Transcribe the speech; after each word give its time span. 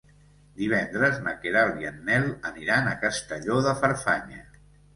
Divendres 0.61 1.19
na 1.27 1.33
Queralt 1.43 1.83
i 1.85 1.89
en 1.91 2.01
Nel 2.09 2.27
aniran 2.53 2.89
a 2.89 2.97
Castelló 3.07 3.61
de 3.69 3.77
Farfanya. 3.85 4.45